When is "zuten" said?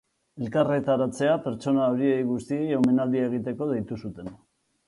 4.07-4.35